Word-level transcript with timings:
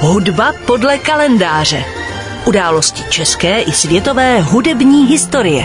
Hudba 0.00 0.52
podle 0.66 0.98
kalendáře. 0.98 1.84
Události 2.46 3.02
české 3.10 3.60
i 3.60 3.72
světové 3.72 4.40
hudební 4.40 5.06
historie. 5.06 5.64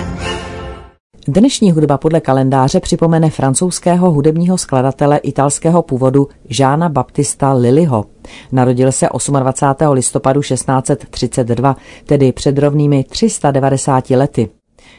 Dnešní 1.28 1.72
hudba 1.72 1.98
podle 1.98 2.22
kalendáře 2.22 2.80
připomene 2.80 3.30
francouzského 3.30 4.12
hudebního 4.12 4.58
skladatele 4.58 5.18
italského 5.18 5.82
původu 5.82 6.28
Žána 6.50 6.90
Baptista 6.90 7.54
Liliho. 7.54 8.06
Narodil 8.52 8.92
se 8.92 9.08
28. 9.40 9.92
listopadu 9.92 10.42
1632, 10.42 11.76
tedy 12.06 12.32
před 12.32 12.58
rovnými 12.58 13.04
390 13.04 14.10
lety. 14.10 14.50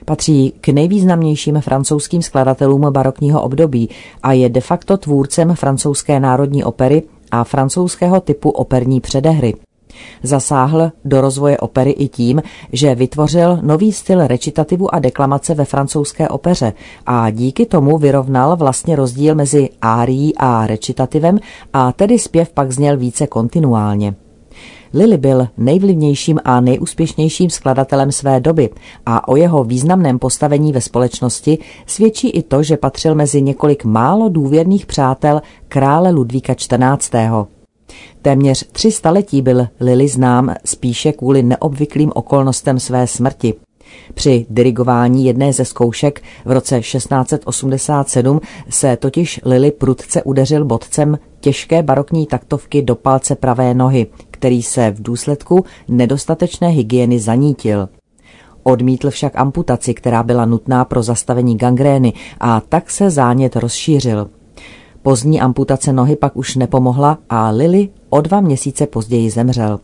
Patří 0.05 0.55
k 0.61 0.69
nejvýznamnějším 0.69 1.61
francouzským 1.61 2.23
skladatelům 2.23 2.87
barokního 2.91 3.43
období 3.43 3.91
a 4.23 4.33
je 4.33 4.49
de 4.49 4.61
facto 4.61 4.97
tvůrcem 4.97 5.55
francouzské 5.55 6.21
národní 6.21 6.65
opery 6.65 7.03
a 7.35 7.45
francouzského 7.45 8.21
typu 8.21 8.51
operní 8.51 9.01
předehry. 9.01 9.55
Zasáhl 10.23 10.93
do 11.05 11.21
rozvoje 11.21 11.59
opery 11.59 11.91
i 11.91 12.09
tím, 12.09 12.43
že 12.73 12.95
vytvořil 12.95 13.59
nový 13.63 13.93
styl 13.93 14.27
recitativu 14.27 14.95
a 14.95 14.99
deklamace 14.99 15.55
ve 15.55 15.65
francouzské 15.65 16.29
opeře 16.29 16.73
a 17.07 17.31
díky 17.31 17.67
tomu 17.67 17.99
vyrovnal 17.99 18.57
vlastně 18.57 18.97
rozdíl 18.97 19.35
mezi 19.35 19.69
árií 19.81 20.33
a 20.37 20.67
recitativem 20.67 21.39
a 21.73 21.93
tedy 21.93 22.19
zpěv 22.19 22.51
pak 22.51 22.73
zněl 22.73 22.97
více 22.97 23.27
kontinuálně. 23.27 24.15
Lily 24.95 25.19
byl 25.19 25.49
nejvlivnějším 25.57 26.39
a 26.45 26.61
nejúspěšnějším 26.61 27.51
skladatelem 27.51 28.13
své 28.13 28.41
doby 28.41 28.71
a 29.07 29.29
o 29.29 29.37
jeho 29.37 29.65
významném 29.65 30.19
postavení 30.19 30.73
ve 30.73 30.81
společnosti 30.81 31.59
svědčí 31.87 32.31
i 32.31 32.43
to, 32.43 32.63
že 32.63 32.77
patřil 32.77 33.15
mezi 33.15 33.43
několik 33.43 33.85
málo 33.85 34.29
důvěrných 34.29 34.87
přátel 34.87 35.43
krále 35.69 36.11
Ludvíka 36.11 36.55
XIV. 36.55 37.21
Téměř 38.23 38.69
tři 38.73 38.93
staletí 38.93 39.43
byl 39.43 39.67
Lily 39.81 40.09
znám 40.09 40.55
spíše 40.65 41.13
kvůli 41.13 41.43
neobvyklým 41.43 42.13
okolnostem 42.15 42.81
své 42.81 43.07
smrti. 43.07 43.55
Při 44.15 44.47
dirigování 44.51 45.25
jedné 45.25 45.53
ze 45.53 45.65
zkoušek 45.65 46.23
v 46.45 46.51
roce 46.51 46.81
1687 46.81 48.41
se 48.69 48.97
totiž 48.97 49.41
Lily 49.45 49.71
prudce 49.71 50.23
udeřil 50.23 50.65
bodcem 50.65 51.19
těžké 51.45 51.83
barokní 51.83 52.27
taktovky 52.27 52.83
do 52.83 52.95
palce 52.95 53.35
pravé 53.35 53.75
nohy, 53.75 54.07
který 54.31 54.63
se 54.63 54.91
v 54.91 55.03
důsledku 55.03 55.65
nedostatečné 55.89 56.69
hygieny 56.69 57.21
zanítil. 57.21 57.89
Odmítl 58.63 59.11
však 59.11 59.37
amputaci, 59.37 59.95
která 59.95 60.23
byla 60.23 60.45
nutná 60.45 60.85
pro 60.85 61.03
zastavení 61.03 61.57
gangrény 61.57 62.13
a 62.41 62.61
tak 62.61 62.91
se 62.91 63.11
zánět 63.11 63.57
rozšířil. 63.57 64.31
Pozdní 65.03 65.41
amputace 65.41 65.93
nohy 65.93 66.17
pak 66.17 66.37
už 66.37 66.57
nepomohla 66.57 67.19
a 67.31 67.51
Lily 67.51 67.89
o 68.11 68.21
dva 68.21 68.41
měsíce 68.41 68.87
později 68.87 69.31
zemřel. 69.31 69.81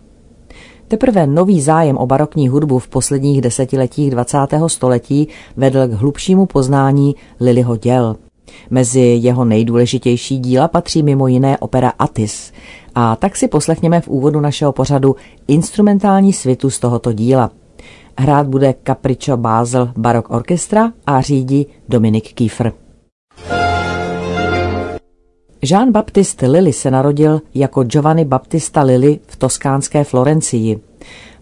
Teprve 0.89 1.27
nový 1.27 1.61
zájem 1.61 1.97
o 1.97 2.07
barokní 2.07 2.49
hudbu 2.49 2.79
v 2.79 2.89
posledních 2.89 3.41
desetiletích 3.41 4.11
20. 4.11 4.39
století 4.67 5.29
vedl 5.57 5.89
k 5.89 5.93
hlubšímu 5.93 6.47
poznání 6.47 7.17
Lilyho 7.41 7.77
děl. 7.77 8.17
Mezi 8.71 9.01
jeho 9.01 9.45
nejdůležitější 9.45 10.39
díla 10.39 10.69
patří 10.69 11.03
mimo 11.03 11.27
jiné 11.29 11.59
opera 11.59 11.93
Atis. 11.99 12.53
A 12.95 13.17
tak 13.17 13.37
si 13.37 13.49
poslechněme 13.49 14.01
v 14.01 14.09
úvodu 14.09 14.41
našeho 14.41 14.73
pořadu 14.73 15.17
instrumentální 15.49 16.33
svitu 16.33 16.71
z 16.71 16.79
tohoto 16.79 17.13
díla. 17.13 17.51
Hrát 18.19 18.47
bude 18.47 18.75
Capriccio 18.87 19.37
Basel 19.37 19.93
Barok 19.97 20.31
Orchestra 20.31 20.93
a 21.07 21.21
řídí 21.21 21.67
Dominik 21.89 22.33
Kiefer. 22.33 22.73
Jean 25.63 25.93
Baptiste 25.93 26.47
Lilly 26.47 26.73
se 26.73 26.91
narodil 26.91 27.41
jako 27.55 27.85
Giovanni 27.85 28.25
Baptista 28.25 28.83
Lilly 28.83 29.21
v 29.27 29.37
toskánské 29.37 30.05
Florencii. 30.05 30.81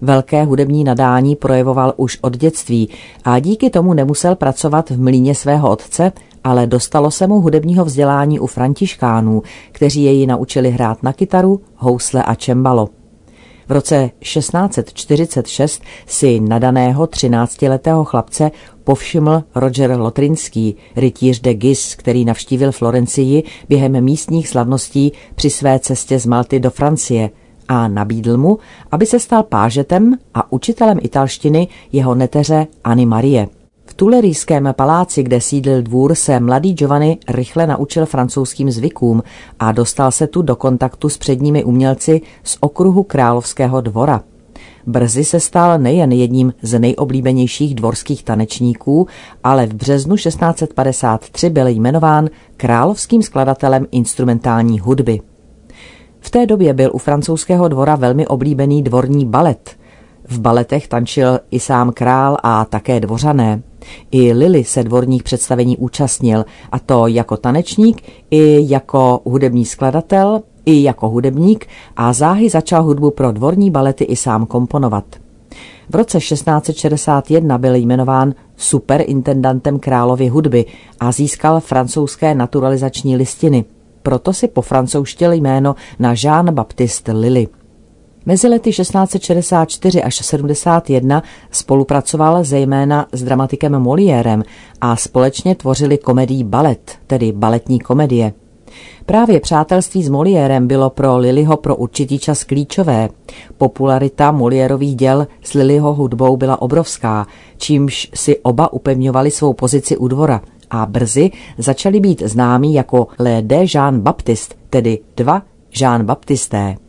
Velké 0.01 0.45
hudební 0.45 0.85
nadání 0.85 1.37
projevoval 1.37 1.95
už 1.97 2.19
od 2.21 2.37
dětství 2.37 2.89
a 3.25 3.39
díky 3.39 3.71
tomu 3.71 3.95
nemusel 3.95 4.35
pracovat 4.35 4.91
v 4.91 5.01
mlíně 5.01 5.35
svého 5.35 5.71
otce, 5.71 6.13
ale 6.45 6.67
dostalo 6.67 7.11
se 7.11 7.27
mu 7.27 7.41
hudebního 7.41 7.85
vzdělání 7.85 8.41
u 8.41 8.47
františkánů, 8.47 9.43
kteří 9.73 10.03
jej 10.03 10.27
naučili 10.27 10.71
hrát 10.71 11.03
na 11.03 11.13
kytaru, 11.13 11.61
housle 11.77 12.23
a 12.23 12.35
čembalo. 12.35 12.89
V 13.69 13.73
roce 13.73 14.11
1646 14.19 15.83
si 16.07 16.41
nadaného 16.41 17.05
13-letého 17.05 18.05
chlapce 18.05 18.51
povšiml 18.85 19.43
Roger 19.55 20.01
Lotrinský, 20.01 20.77
rytíř 20.97 21.41
de 21.41 21.55
Gis, 21.55 21.95
který 21.95 22.25
navštívil 22.25 22.73
Florencii 22.73 23.43
během 23.69 24.01
místních 24.01 24.49
slavností 24.49 25.13
při 25.35 25.51
své 25.51 25.79
cestě 25.79 26.21
z 26.21 26.27
Malty 26.27 26.61
do 26.61 26.71
Francie 26.71 27.31
a 27.69 27.89
nabídl 27.89 28.37
mu, 28.37 28.59
aby 28.91 29.07
se 29.07 29.21
stal 29.21 29.43
pážetem 29.43 30.15
a 30.35 30.53
učitelem 30.53 30.99
italštiny 31.03 31.69
jeho 31.93 32.15
neteře 32.15 32.67
Anny 32.85 33.07
Marie. 33.07 33.58
Tulerijském 34.01 34.69
paláci, 34.77 35.23
kde 35.23 35.41
sídlil 35.41 35.83
dvůr, 35.83 36.15
se 36.15 36.41
mladý 36.41 36.73
Giovanni 36.73 37.19
rychle 37.29 37.67
naučil 37.67 38.07
francouzským 38.07 38.71
zvykům 38.71 39.23
a 39.59 39.73
dostal 39.73 40.11
se 40.11 40.27
tu 40.27 40.43
do 40.43 40.57
kontaktu 40.57 41.09
s 41.09 41.19
předními 41.19 41.65
umělci 41.65 42.21
z 42.43 42.57
okruhu 42.61 43.03
královského 43.03 43.81
dvora. 43.81 44.23
Brzy 44.87 45.25
se 45.25 45.41
stal 45.41 45.79
nejen 45.79 46.13
jedním 46.13 46.55
z 46.63 46.79
nejoblíbenějších 46.79 47.75
dvorských 47.75 48.25
tanečníků, 48.25 49.07
ale 49.45 49.67
v 49.67 49.75
březnu 49.75 50.17
1653 50.17 51.51
byl 51.51 51.67
jmenován 51.67 52.29
královským 52.57 53.23
skladatelem 53.23 53.87
instrumentální 53.91 54.81
hudby. 54.81 55.21
V 56.21 56.31
té 56.31 56.47
době 56.47 56.75
byl 56.75 56.91
u 56.93 56.99
francouzského 56.99 57.69
dvora 57.69 57.97
velmi 57.97 58.27
oblíbený 58.27 58.83
dvorní 58.83 59.27
balet. 59.27 59.78
V 60.31 60.41
baletech 60.41 60.89
tančil 60.89 61.41
i 61.51 61.61
sám 61.61 61.93
král 61.93 62.37
a 62.43 62.65
také 62.65 63.01
dvořané. 63.01 63.63
I 64.11 64.33
Lily 64.33 64.65
se 64.65 64.85
dvorních 64.85 65.23
představení 65.23 65.77
účastnil, 65.77 66.45
a 66.73 66.79
to 66.79 67.07
jako 67.07 67.37
tanečník, 67.37 68.03
i 68.31 68.73
jako 68.73 69.21
hudební 69.25 69.65
skladatel, 69.65 70.41
i 70.67 70.83
jako 70.83 71.09
hudebník 71.09 71.67
a 71.97 72.13
záhy 72.13 72.51
začal 72.51 72.83
hudbu 72.83 73.11
pro 73.11 73.33
dvorní 73.33 73.71
balety 73.71 74.05
i 74.05 74.17
sám 74.17 74.47
komponovat. 74.47 75.05
V 75.91 75.95
roce 75.95 76.19
1661 76.19 77.59
byl 77.59 77.75
jmenován 77.75 78.35
superintendantem 78.57 79.79
královy 79.79 80.29
hudby 80.29 80.65
a 81.01 81.13
získal 81.13 81.61
francouzské 81.61 82.35
naturalizační 82.35 83.17
listiny. 83.17 83.65
Proto 84.03 84.33
si 84.33 84.49
po 84.49 84.63
francouzštil 84.63 85.33
jméno 85.33 85.75
na 85.99 86.15
Jean-Baptiste 86.15 87.21
Lilly. 87.21 87.49
Mezi 88.29 88.49
lety 88.49 88.71
1664 88.71 90.03
až 90.03 90.17
71 90.27 91.23
spolupracoval 91.51 92.45
zejména 92.45 93.07
s 93.13 93.23
dramatikem 93.23 93.79
Moliérem 93.79 94.43
a 94.81 94.97
společně 94.97 95.55
tvořili 95.55 95.99
komedii 95.99 96.45
balet, 96.45 96.93
tedy 97.07 97.33
baletní 97.33 97.81
komedie. 97.81 98.33
Právě 99.07 99.41
přátelství 99.41 100.03
s 100.03 100.09
Moliérem 100.09 100.67
bylo 100.67 100.91
pro 100.91 101.17
Lilyho 101.17 101.57
pro 101.57 101.77
určitý 101.77 102.19
čas 102.19 102.45
klíčové. 102.45 103.09
Popularita 103.59 104.33
Moliérových 104.33 104.97
děl 104.97 105.27
s 105.43 105.55
Lilyho 105.55 105.95
hudbou 105.95 106.37
byla 106.37 106.63
obrovská, 106.63 107.27
čímž 107.57 108.11
si 108.15 108.39
oba 108.39 108.73
upevňovali 108.73 109.31
svou 109.31 109.53
pozici 109.53 109.97
u 109.97 110.09
dvora 110.09 110.41
a 110.71 110.87
brzy 110.87 111.31
začali 111.59 112.01
být 112.01 112.23
známí 112.27 112.75
jako 112.75 113.07
Les 113.19 113.45
deux 113.45 113.75
Jean 113.75 114.01
Baptiste, 114.01 114.55
tedy 114.71 114.99
dva 115.17 115.43
Jean 115.81 116.05
Baptisté. 116.05 116.88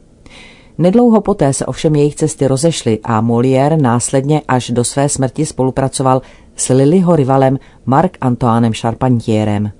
Nedlouho 0.79 1.21
poté 1.21 1.53
se 1.53 1.65
ovšem 1.65 1.95
jejich 1.95 2.15
cesty 2.15 2.47
rozešly 2.47 2.99
a 3.03 3.21
Molière 3.21 3.81
následně 3.81 4.41
až 4.47 4.69
do 4.69 4.83
své 4.83 5.09
smrti 5.09 5.45
spolupracoval 5.45 6.21
s 6.55 6.73
Lilyho 6.73 7.15
rivalem 7.15 7.59
Marc 7.85 8.11
Antoinem 8.21 8.73
Charpentierem. 8.73 9.71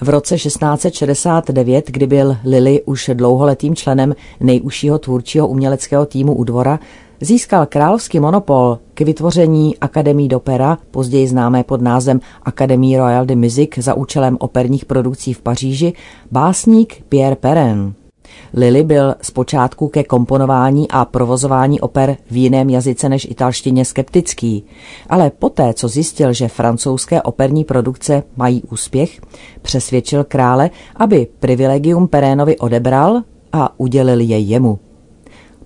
V 0.00 0.08
roce 0.08 0.36
1669, 0.36 1.86
kdy 1.90 2.06
byl 2.06 2.36
Lily 2.44 2.82
už 2.82 3.10
dlouholetým 3.14 3.74
členem 3.74 4.14
nejužšího 4.40 4.98
tvůrčího 4.98 5.48
uměleckého 5.48 6.06
týmu 6.06 6.34
u 6.34 6.44
dvora, 6.44 6.78
získal 7.20 7.66
královský 7.66 8.20
monopol 8.20 8.78
k 8.94 9.00
vytvoření 9.00 9.78
Akademie 9.78 10.28
d'Opera, 10.28 10.78
později 10.90 11.28
známé 11.28 11.64
pod 11.64 11.82
názvem 11.82 12.20
Académie 12.42 12.98
Royale 12.98 13.26
de 13.26 13.36
Musique 13.36 13.82
za 13.82 13.94
účelem 13.94 14.36
operních 14.40 14.84
produkcí 14.84 15.32
v 15.34 15.42
Paříži, 15.42 15.92
básník 16.30 17.04
Pierre 17.08 17.36
Perrin. 17.36 17.94
Lily 18.54 18.82
byl 18.82 19.14
zpočátku 19.22 19.88
ke 19.88 20.04
komponování 20.04 20.88
a 20.90 21.04
provozování 21.04 21.80
oper 21.80 22.16
v 22.30 22.36
jiném 22.36 22.70
jazyce 22.70 23.08
než 23.08 23.24
italštině 23.30 23.84
skeptický, 23.84 24.64
ale 25.08 25.30
poté, 25.30 25.74
co 25.74 25.88
zjistil, 25.88 26.32
že 26.32 26.48
francouzské 26.48 27.22
operní 27.22 27.64
produkce 27.64 28.22
mají 28.36 28.62
úspěch, 28.62 29.20
přesvědčil 29.62 30.24
krále, 30.24 30.70
aby 30.96 31.26
privilegium 31.40 32.08
Perénovi 32.08 32.58
odebral 32.58 33.22
a 33.52 33.80
udělil 33.80 34.20
je 34.20 34.38
jemu. 34.38 34.78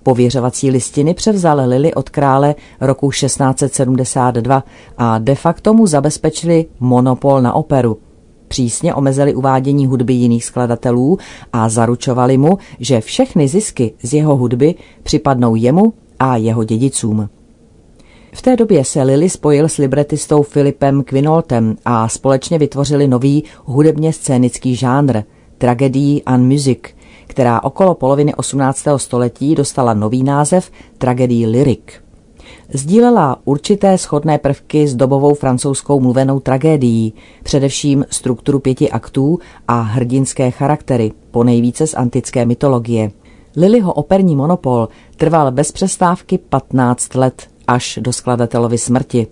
Pověřovací 0.03 0.71
listiny 0.71 1.15
převzal 1.15 1.69
Lily 1.69 1.95
od 1.95 2.11
krále 2.11 2.55
roku 2.81 3.11
1672 3.11 4.65
a 4.99 5.19
de 5.19 5.35
facto 5.35 5.75
mu 5.75 5.87
zabezpečili 5.87 6.67
monopol 6.81 7.43
na 7.43 7.53
operu– 7.53 7.99
přísně 8.53 8.95
omezili 8.95 9.35
uvádění 9.35 9.87
hudby 9.87 10.13
jiných 10.13 10.45
skladatelů 10.45 11.19
a 11.53 11.69
zaručovali 11.69 12.39
mu, 12.39 12.59
že 12.79 13.01
všechny 13.01 13.49
zisky 13.49 13.95
z 14.03 14.15
jeho 14.15 14.37
hudby 14.37 14.75
připadnou 15.03 15.55
jemu 15.55 15.93
a 16.19 16.37
jeho 16.37 16.65
dědicům. 16.65 17.29
V 18.33 18.43
té 18.43 18.57
době 18.57 18.85
se 18.85 19.03
Lily 19.03 19.31
spojil 19.31 19.69
s 19.69 19.77
libretistou 19.77 20.43
Filipem 20.43 21.03
Quinoltem 21.03 21.77
a 21.85 22.09
společně 22.09 22.59
vytvořili 22.59 23.09
nový 23.09 23.45
hudebně 23.65 24.13
scénický 24.13 24.77
žánr– 24.77 25.23
tragedii 25.59 26.23
and 26.27 26.53
music, 26.53 26.79
která 27.27 27.63
okolo 27.63 27.95
poloviny 27.95 28.35
18. 28.35 28.85
století 28.97 29.55
dostala 29.55 29.95
nový 29.95 30.23
název 30.23 30.71
tragedii 30.99 31.47
lyric. 31.47 31.85
Sdílela 32.75 33.37
určité 33.45 33.99
schodné 33.99 34.39
prvky 34.39 34.89
s 34.89 34.95
dobovou 34.95 35.35
francouzskou 35.35 36.01
mluvenou 36.01 36.41
tragédií, 36.41 37.15
především 37.43 38.05
strukturu 38.11 38.59
pěti 38.59 38.91
aktů 38.91 39.39
a 39.69 39.81
hrdinské 39.81 40.51
charaktery, 40.51 41.13
po 41.31 41.45
nejvíce 41.45 41.87
z 41.87 41.95
antické 41.95 42.45
mytologie. 42.45 43.11
Lilyho 43.57 43.93
operní 43.93 44.37
monopol 44.37 44.89
trval 45.17 45.51
bez 45.51 45.73
přestávky 45.73 46.39
15 46.39 47.15
let 47.15 47.49
až 47.67 47.99
do 48.03 48.13
skladatelovy 48.13 48.79
smrti. 48.79 49.27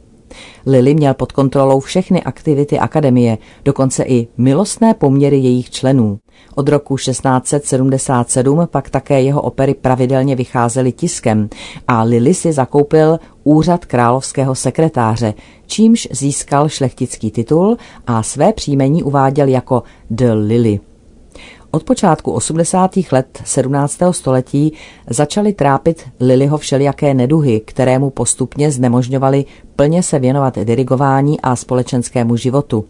Lily 0.67 0.95
měl 0.95 1.15
pod 1.15 1.33
kontrolou 1.33 1.81
všechny 1.81 2.23
aktivity 2.23 2.79
akademie, 2.79 3.39
dokonce 3.65 4.03
i 4.03 4.29
milostné 4.39 4.95
poměry 4.95 5.37
jejich 5.37 5.71
členů. 5.71 6.19
Od 6.55 6.69
roku 6.69 6.97
1677 6.97 8.69
pak 8.71 8.91
také 8.91 9.23
jeho 9.23 9.43
opery 9.43 9.75
pravidelně 9.75 10.37
vycházely 10.37 10.93
tiskem 10.93 11.49
a 11.89 12.03
Lily 12.03 12.35
si 12.35 12.53
zakoupil 12.53 13.19
úřad 13.45 13.85
královského 13.85 14.55
sekretáře, 14.55 15.35
čímž 15.67 16.09
získal 16.11 16.69
šlechtický 16.69 17.31
titul 17.31 17.77
a 18.07 18.23
své 18.23 18.53
příjmení 18.53 19.03
uváděl 19.03 19.49
jako 19.49 19.83
de 20.11 20.33
Lily. 20.33 20.81
Od 21.73 21.85
počátku 21.85 22.33
80. 22.33 22.91
let 23.13 23.43
17. 23.45 23.99
století 24.11 24.73
začaly 25.11 25.53
trápit 25.53 26.09
Lilyho 26.21 26.59
všelijaké 26.59 27.15
neduhy, 27.15 27.61
kterému 27.61 28.11
postupně 28.11 28.71
znemožňovaly 28.71 29.45
plně 29.77 30.03
se 30.03 30.19
věnovat 30.19 30.59
dirigování 30.59 31.41
a 31.41 31.57
společenskému 31.57 32.37
životu. 32.37 32.85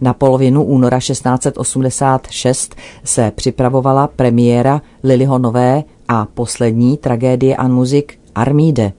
Na 0.00 0.14
polovinu 0.14 0.64
února 0.64 1.00
1686 1.00 2.74
se 3.04 3.32
připravovala 3.34 4.06
premiéra 4.06 4.82
Lilyho 5.04 5.38
nové 5.38 5.84
a 6.08 6.26
poslední 6.26 6.96
tragédie 6.96 7.56
an 7.56 7.74
music 7.74 8.06
Armide. 8.34 8.92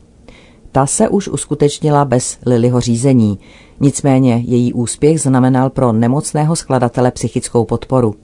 Ta 0.71 0.85
se 0.85 1.09
už 1.09 1.27
uskutečnila 1.27 2.05
bez 2.05 2.37
Lilyho 2.45 2.81
řízení, 2.81 3.39
nicméně 3.79 4.43
její 4.45 4.73
úspěch 4.73 5.21
znamenal 5.21 5.69
pro 5.69 5.91
nemocného 5.91 6.55
skladatele 6.55 7.11
psychickou 7.11 7.65
podporu. 7.65 8.15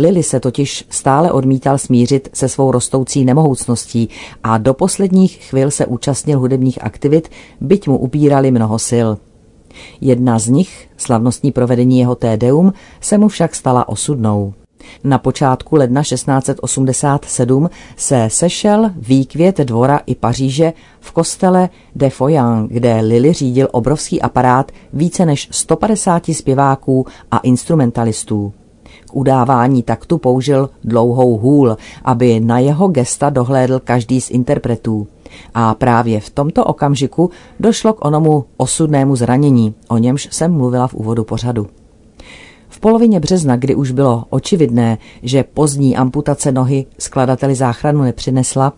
Lily 0.00 0.22
se 0.22 0.40
totiž 0.40 0.84
stále 0.88 1.32
odmítal 1.32 1.78
smířit 1.78 2.28
se 2.32 2.48
svou 2.48 2.70
rostoucí 2.70 3.24
nemohoucností 3.24 4.08
a 4.42 4.58
do 4.58 4.74
posledních 4.74 5.36
chvil 5.36 5.70
se 5.70 5.86
účastnil 5.86 6.38
hudebních 6.38 6.84
aktivit, 6.84 7.28
byť 7.60 7.88
mu 7.88 7.98
upírali 7.98 8.50
mnoho 8.50 8.78
sil. 8.90 9.08
Jedna 10.00 10.38
z 10.38 10.48
nich, 10.48 10.88
slavnostní 10.96 11.52
provedení 11.52 11.98
jeho 11.98 12.14
tédeum, 12.14 12.72
se 13.00 13.18
mu 13.18 13.28
však 13.28 13.54
stala 13.54 13.88
osudnou. 13.88 14.54
Na 15.04 15.18
počátku 15.18 15.76
ledna 15.76 16.02
1687 16.02 17.70
se 17.96 18.28
sešel 18.30 18.90
výkvět 18.96 19.58
dvora 19.58 20.00
i 20.06 20.14
Paříže 20.14 20.72
v 21.00 21.12
kostele 21.12 21.68
de 21.94 22.10
Foyan, 22.10 22.68
kde 22.68 23.00
Lily 23.00 23.32
řídil 23.32 23.68
obrovský 23.72 24.22
aparát 24.22 24.72
více 24.92 25.26
než 25.26 25.48
150 25.50 26.26
zpěváků 26.26 27.06
a 27.30 27.38
instrumentalistů. 27.38 28.52
K 29.10 29.16
udávání 29.16 29.82
taktu 29.82 30.18
použil 30.18 30.70
dlouhou 30.84 31.38
hůl, 31.38 31.76
aby 32.04 32.40
na 32.40 32.58
jeho 32.58 32.88
gesta 32.88 33.30
dohlédl 33.30 33.80
každý 33.84 34.20
z 34.20 34.30
interpretů. 34.30 35.06
A 35.54 35.74
právě 35.74 36.20
v 36.20 36.30
tomto 36.30 36.64
okamžiku 36.64 37.30
došlo 37.60 37.92
k 37.92 38.04
onomu 38.04 38.44
osudnému 38.56 39.16
zranění, 39.16 39.74
o 39.88 39.98
němž 39.98 40.28
jsem 40.30 40.52
mluvila 40.52 40.86
v 40.86 40.94
úvodu 40.94 41.24
pořadu. 41.24 41.66
V 42.68 42.80
polovině 42.80 43.20
března, 43.20 43.56
kdy 43.56 43.74
už 43.74 43.90
bylo 43.90 44.24
očividné, 44.30 44.98
že 45.22 45.44
pozdní 45.54 45.96
amputace 45.96 46.52
nohy 46.52 46.86
skladateli 46.98 47.54
záchranu 47.54 48.02
nepřinesla, 48.02 48.72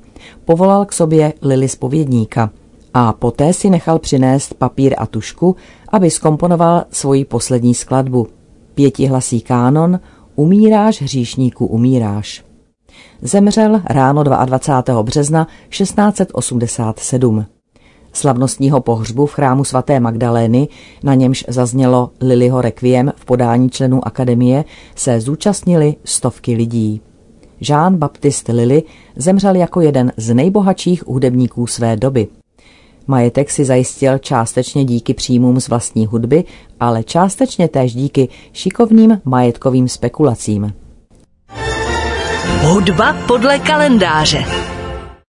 povolal 0.45 0.85
k 0.85 0.93
sobě 0.93 1.33
Lily 1.43 1.69
spovědníka 1.69 2.51
a 2.95 3.13
poté 3.13 3.53
si 3.53 3.71
nechal 3.71 3.99
přinést 3.99 4.55
papír 4.55 4.95
a 4.99 5.07
tušku, 5.07 5.57
aby 5.89 6.11
skomponoval 6.11 6.85
svoji 6.91 7.25
poslední 7.25 7.75
skladbu. 7.75 8.29
Pětihlasý 8.75 9.41
kánon 9.41 10.01
Umíráš, 10.37 11.03
hříšníku, 11.03 11.67
umíráš. 11.67 12.45
Zemřel 13.23 13.83
ráno 13.85 14.23
22. 14.23 15.03
března 15.03 15.47
1687. 15.69 17.47
Slavnostního 18.13 18.81
pohřbu 18.81 19.27
v 19.27 19.33
chrámu 19.33 19.65
svaté 19.65 20.01
Magdalény, 20.01 20.69
na 21.03 21.15
němž 21.15 21.45
zaznělo 21.49 22.11
Lilyho 22.21 22.61
requiem 22.61 23.13
v 23.17 23.25
podání 23.25 23.71
členů 23.71 24.07
akademie, 24.07 24.65
se 24.95 25.21
zúčastnili 25.21 25.95
stovky 26.05 26.55
lidí. 26.55 27.01
Jean-Baptiste 27.61 28.55
Lily 28.55 28.83
zemřel 29.17 29.57
jako 29.57 29.81
jeden 29.81 30.13
z 30.17 30.35
nejbohatších 30.35 31.07
hudebníků 31.07 31.67
své 31.67 31.97
doby. 31.97 32.29
Majetek 33.07 33.51
si 33.51 33.65
zajistil 33.65 34.19
částečně 34.19 34.85
díky 34.85 35.15
příjmům 35.15 35.61
z 35.61 35.69
vlastní 35.69 36.07
hudby, 36.07 36.45
ale 36.81 37.03
částečně 37.03 37.69
též 37.69 37.95
díky 37.95 38.29
šikovným 38.53 39.21
majetkovým 39.25 39.89
spekulacím. 39.89 40.73
Hudba 42.63 43.17
podle 43.27 43.59
kalendáře. 43.59 44.45